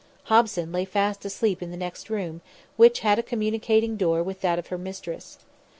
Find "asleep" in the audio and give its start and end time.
1.25-1.61